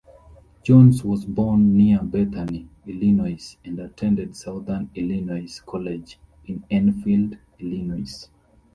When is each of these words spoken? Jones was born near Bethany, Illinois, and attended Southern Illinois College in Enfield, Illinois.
Jones 0.63 1.03
was 1.03 1.25
born 1.25 1.77
near 1.77 2.01
Bethany, 2.01 2.67
Illinois, 2.87 3.55
and 3.63 3.77
attended 3.79 4.35
Southern 4.35 4.89
Illinois 4.95 5.59
College 5.63 6.17
in 6.47 6.63
Enfield, 6.71 7.37
Illinois. 7.59 8.27